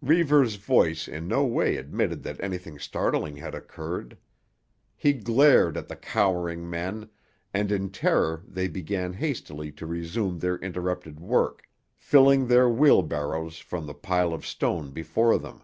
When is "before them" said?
14.92-15.60